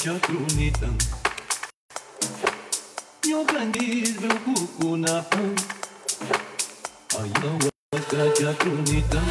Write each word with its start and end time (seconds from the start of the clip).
ayahuasca 0.00 0.20
chakrunitan 0.20 0.96
Nyokandis 3.26 4.16
brukukunapan 4.16 5.52
ayahuasca 7.20 8.22
chakrunitan 8.38 9.28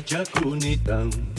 Ayahuasca 0.04 0.24
chakrunitan 0.24 1.33